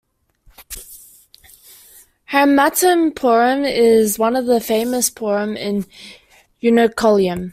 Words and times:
Harimattom 2.31 3.11
pooram 3.11 3.65
is 3.71 4.15
the 4.15 4.21
one 4.23 4.35
of 4.35 4.47
the 4.47 4.59
famous 4.59 5.11
pooram 5.11 5.55
in 5.55 5.85
Ernakulam. 6.63 7.49